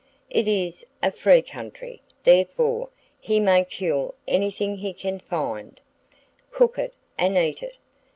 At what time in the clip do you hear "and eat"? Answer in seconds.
7.19-7.61